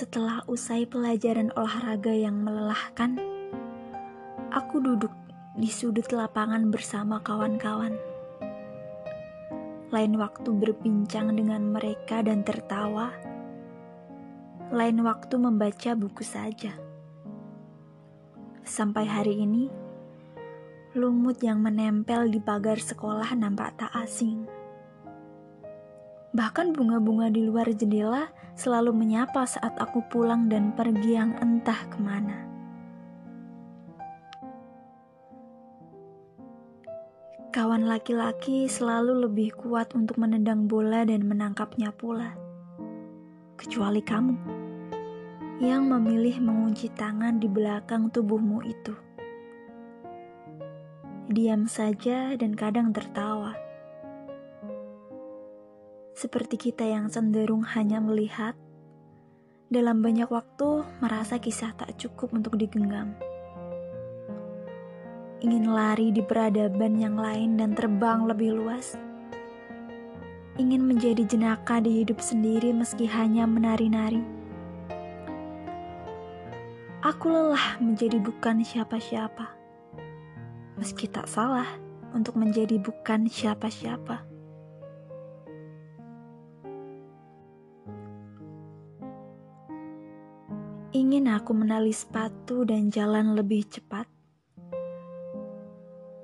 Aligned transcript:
Setelah 0.00 0.40
usai 0.48 0.88
pelajaran 0.88 1.52
olahraga 1.60 2.08
yang 2.08 2.40
melelahkan, 2.40 3.20
aku 4.48 4.80
duduk 4.80 5.12
di 5.60 5.68
sudut 5.68 6.08
lapangan 6.08 6.72
bersama 6.72 7.20
kawan-kawan. 7.20 8.00
Lain 9.92 10.16
waktu 10.16 10.48
berbincang 10.56 11.36
dengan 11.36 11.68
mereka 11.68 12.24
dan 12.24 12.40
tertawa, 12.40 13.12
lain 14.72 15.04
waktu 15.04 15.36
membaca 15.36 15.92
buku 15.92 16.24
saja. 16.24 16.72
Sampai 18.64 19.04
hari 19.04 19.44
ini, 19.44 19.68
lumut 20.96 21.44
yang 21.44 21.60
menempel 21.60 22.32
di 22.32 22.40
pagar 22.40 22.80
sekolah 22.80 23.36
nampak 23.36 23.76
tak 23.76 23.92
asing. 24.00 24.48
Bahkan 26.30 26.78
bunga-bunga 26.78 27.26
di 27.26 27.42
luar 27.42 27.66
jendela 27.74 28.30
selalu 28.54 28.94
menyapa 28.94 29.42
saat 29.50 29.74
aku 29.82 29.98
pulang 30.06 30.46
dan 30.46 30.70
pergi 30.70 31.18
yang 31.18 31.34
entah 31.42 31.80
ke 31.90 31.98
mana. 31.98 32.46
Kawan 37.50 37.82
laki-laki 37.82 38.70
selalu 38.70 39.26
lebih 39.26 39.58
kuat 39.58 39.90
untuk 39.98 40.22
menendang 40.22 40.70
bola 40.70 41.02
dan 41.02 41.26
menangkapnya 41.26 41.90
pula. 41.90 42.38
Kecuali 43.58 43.98
kamu, 43.98 44.38
yang 45.58 45.90
memilih 45.90 46.38
mengunci 46.38 46.94
tangan 46.94 47.42
di 47.42 47.50
belakang 47.50 48.06
tubuhmu 48.14 48.62
itu. 48.62 48.94
Diam 51.26 51.66
saja 51.66 52.38
dan 52.38 52.54
kadang 52.54 52.94
tertawa 52.94 53.69
seperti 56.20 56.68
kita 56.68 56.84
yang 56.84 57.08
cenderung 57.08 57.64
hanya 57.64 57.96
melihat, 57.96 58.52
dalam 59.72 60.04
banyak 60.04 60.28
waktu 60.28 60.84
merasa 61.00 61.40
kisah 61.40 61.72
tak 61.72 61.96
cukup 61.96 62.36
untuk 62.36 62.60
digenggam. 62.60 63.16
Ingin 65.40 65.72
lari 65.72 66.12
di 66.12 66.20
peradaban 66.20 67.00
yang 67.00 67.16
lain 67.16 67.56
dan 67.56 67.72
terbang 67.72 68.28
lebih 68.28 68.52
luas. 68.52 69.00
Ingin 70.60 70.84
menjadi 70.84 71.24
jenaka 71.24 71.80
di 71.80 72.04
hidup 72.04 72.20
sendiri 72.20 72.76
meski 72.76 73.08
hanya 73.08 73.48
menari-nari. 73.48 74.20
Aku 77.00 77.32
lelah 77.32 77.80
menjadi 77.80 78.20
bukan 78.20 78.60
siapa-siapa. 78.60 79.56
Meski 80.76 81.08
tak 81.08 81.24
salah 81.32 81.80
untuk 82.12 82.36
menjadi 82.36 82.76
bukan 82.76 83.24
siapa-siapa. 83.24 84.29
Ingin 91.10 91.26
aku 91.26 91.58
menali 91.58 91.90
sepatu 91.90 92.62
dan 92.62 92.86
jalan 92.86 93.34
lebih 93.34 93.66
cepat. 93.66 94.06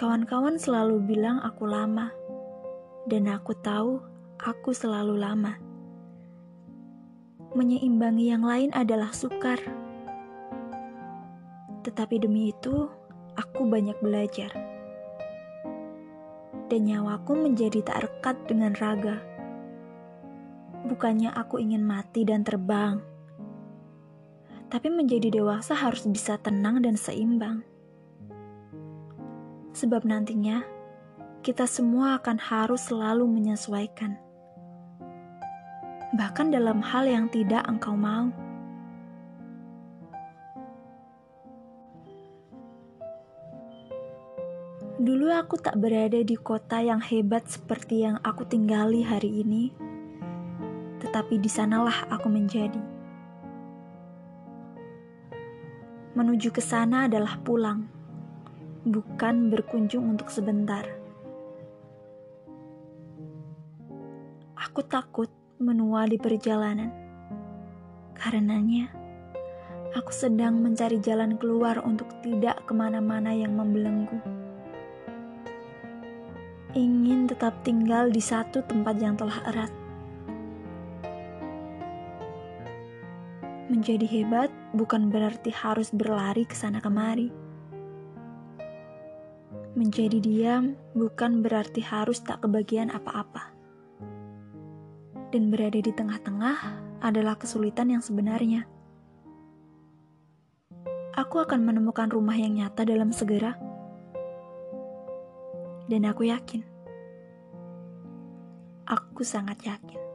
Kawan-kawan 0.00 0.56
selalu 0.56 1.04
bilang 1.04 1.36
aku 1.44 1.68
lama, 1.68 2.08
dan 3.04 3.28
aku 3.28 3.52
tahu 3.60 4.00
aku 4.40 4.72
selalu 4.72 5.20
lama. 5.20 5.60
Menyeimbangi 7.52 8.32
yang 8.32 8.40
lain 8.40 8.72
adalah 8.72 9.12
sukar, 9.12 9.60
tetapi 11.84 12.16
demi 12.16 12.48
itu 12.48 12.88
aku 13.36 13.68
banyak 13.68 14.00
belajar, 14.00 14.48
dan 16.72 16.88
nyawaku 16.88 17.36
menjadi 17.36 17.84
tak 17.84 18.08
rekat 18.08 18.36
dengan 18.48 18.72
raga. 18.80 19.20
Bukannya 20.88 21.36
aku 21.36 21.60
ingin 21.60 21.84
mati 21.84 22.24
dan 22.24 22.48
terbang 22.48 23.19
tapi 24.70 24.86
menjadi 24.86 25.34
dewasa 25.34 25.74
harus 25.74 26.06
bisa 26.06 26.38
tenang 26.38 26.78
dan 26.78 26.94
seimbang. 26.94 27.66
Sebab 29.74 30.06
nantinya 30.06 30.62
kita 31.42 31.66
semua 31.66 32.22
akan 32.22 32.38
harus 32.38 32.86
selalu 32.86 33.26
menyesuaikan. 33.26 34.14
Bahkan 36.14 36.54
dalam 36.54 36.78
hal 36.78 37.10
yang 37.10 37.26
tidak 37.26 37.66
engkau 37.66 37.98
mau. 37.98 38.30
Dulu 45.00 45.32
aku 45.32 45.56
tak 45.56 45.80
berada 45.80 46.20
di 46.20 46.36
kota 46.36 46.84
yang 46.84 47.00
hebat 47.00 47.48
seperti 47.48 48.04
yang 48.04 48.20
aku 48.20 48.44
tinggali 48.44 49.00
hari 49.00 49.40
ini, 49.40 49.72
tetapi 51.00 51.40
di 51.40 51.48
sanalah 51.48 52.04
aku 52.12 52.28
menjadi. 52.28 52.99
Menuju 56.10 56.50
ke 56.50 56.58
sana 56.58 57.06
adalah 57.06 57.38
pulang, 57.38 57.86
bukan 58.82 59.46
berkunjung 59.46 60.10
untuk 60.10 60.26
sebentar. 60.26 60.82
Aku 64.58 64.82
takut 64.82 65.30
menua 65.62 66.10
di 66.10 66.18
perjalanan. 66.18 66.90
Karenanya, 68.18 68.90
aku 69.94 70.10
sedang 70.10 70.58
mencari 70.58 70.98
jalan 70.98 71.38
keluar 71.38 71.78
untuk 71.78 72.10
tidak 72.26 72.58
ke 72.66 72.72
mana-mana 72.74 73.30
yang 73.30 73.54
membelenggu. 73.54 74.18
Ingin 76.74 77.30
tetap 77.30 77.54
tinggal 77.62 78.10
di 78.10 78.18
satu 78.18 78.66
tempat 78.66 78.98
yang 78.98 79.14
telah 79.14 79.42
erat. 79.46 79.79
Menjadi 83.70 84.02
hebat 84.02 84.50
bukan 84.74 85.14
berarti 85.14 85.54
harus 85.54 85.94
berlari 85.94 86.42
ke 86.42 86.58
sana 86.58 86.82
kemari. 86.82 87.30
Menjadi 89.78 90.18
diam 90.18 90.74
bukan 90.98 91.38
berarti 91.38 91.78
harus 91.78 92.18
tak 92.18 92.42
kebagian 92.42 92.90
apa-apa. 92.90 93.54
Dan 95.30 95.54
berada 95.54 95.78
di 95.78 95.94
tengah-tengah 95.94 96.58
adalah 96.98 97.38
kesulitan 97.38 97.94
yang 97.94 98.02
sebenarnya. 98.02 98.66
Aku 101.14 101.38
akan 101.38 101.62
menemukan 101.62 102.10
rumah 102.10 102.34
yang 102.34 102.58
nyata 102.58 102.82
dalam 102.82 103.14
segera. 103.14 103.54
Dan 105.86 106.10
aku 106.10 106.26
yakin. 106.26 106.66
Aku 108.90 109.22
sangat 109.22 109.62
yakin. 109.62 110.09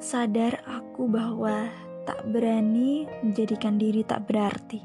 Sadar 0.00 0.64
aku 0.64 1.04
bahwa 1.12 1.68
tak 2.08 2.24
berani 2.32 3.04
menjadikan 3.20 3.76
diri 3.76 4.00
tak 4.00 4.24
berarti. 4.24 4.80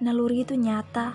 Naluri 0.00 0.48
itu 0.48 0.56
nyata. 0.56 1.12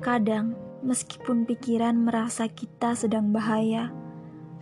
Kadang, 0.00 0.56
meskipun 0.80 1.44
pikiran 1.44 2.00
merasa 2.00 2.48
kita 2.48 2.96
sedang 2.96 3.36
bahaya, 3.36 3.92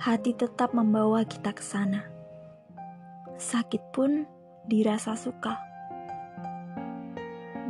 hati 0.02 0.34
tetap 0.34 0.74
membawa 0.74 1.22
kita 1.22 1.54
ke 1.54 1.62
sana. 1.62 2.02
Sakit 3.38 3.94
pun 3.94 4.26
dirasa 4.66 5.14
suka. 5.14 5.62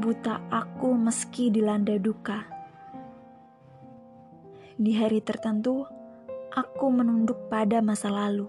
Buta 0.00 0.40
aku 0.48 0.96
meski 0.96 1.52
dilanda 1.52 2.00
duka. 2.00 2.48
Di 4.80 4.96
hari 4.96 5.20
tertentu, 5.20 5.84
aku 6.54 6.86
menunduk 6.86 7.50
pada 7.50 7.82
masa 7.82 8.06
lalu. 8.14 8.46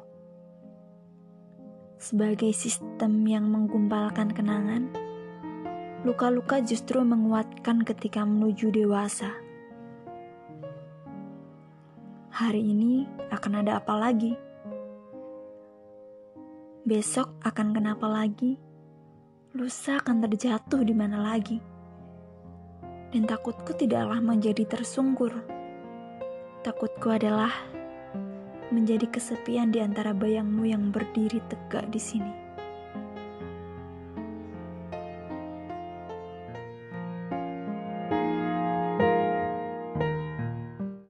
Sebagai 1.98 2.54
sistem 2.54 3.26
yang 3.26 3.50
menggumpalkan 3.50 4.30
kenangan, 4.30 4.94
luka-luka 6.06 6.62
justru 6.62 7.02
menguatkan 7.02 7.82
ketika 7.82 8.22
menuju 8.22 8.70
dewasa. 8.70 9.34
Hari 12.30 12.62
ini 12.62 13.10
akan 13.34 13.66
ada 13.66 13.82
apa 13.82 13.98
lagi? 13.98 14.38
Besok 16.86 17.42
akan 17.42 17.74
kenapa 17.74 18.06
lagi? 18.06 18.62
Lusa 19.58 19.98
akan 19.98 20.30
terjatuh 20.30 20.86
di 20.86 20.94
mana 20.94 21.26
lagi? 21.26 21.58
Dan 23.10 23.26
takutku 23.26 23.74
tidaklah 23.74 24.22
menjadi 24.22 24.62
tersungkur. 24.68 25.34
Takutku 26.62 27.08
adalah 27.10 27.75
menjadi 28.70 29.10
kesepian 29.10 29.74
di 29.74 29.82
antara 29.82 30.14
bayangmu 30.14 30.70
yang 30.70 30.94
berdiri 30.94 31.42
tegak 31.50 31.90
di 31.90 32.00
sini. 32.00 32.45